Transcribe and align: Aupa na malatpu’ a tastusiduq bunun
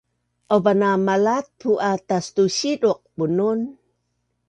Aupa 0.53 0.71
na 0.79 0.89
malatpu’ 1.07 1.71
a 1.89 1.91
tastusiduq 2.07 2.99
bunun 3.17 3.59